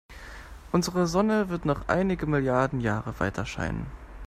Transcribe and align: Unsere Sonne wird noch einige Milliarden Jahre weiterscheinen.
Unsere 0.71 1.05
Sonne 1.05 1.49
wird 1.49 1.65
noch 1.65 1.87
einige 1.87 2.25
Milliarden 2.25 2.79
Jahre 2.81 3.19
weiterscheinen. 3.19 3.85